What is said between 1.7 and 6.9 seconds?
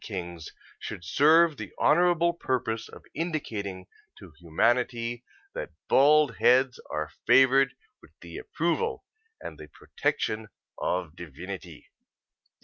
honorable purpose of indicating to humanity that bald heads